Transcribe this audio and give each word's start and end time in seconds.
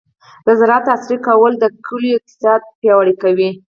د 0.45 0.47
زراعت 0.59 0.85
عصري 0.95 1.17
کول 1.27 1.53
د 1.57 1.63
کلیو 1.85 2.17
اقتصاد 2.19 2.61
پیاوړی 2.79 3.15
کوي. 3.23 3.49